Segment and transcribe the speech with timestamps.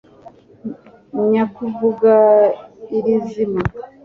[1.31, 2.13] nyakuvuga
[2.97, 3.61] irizima